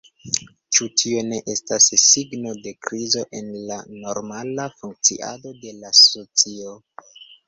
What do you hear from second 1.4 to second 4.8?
estas signo de krizo en la normala